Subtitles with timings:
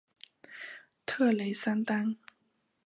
[1.05, 2.15] 特雷桑当。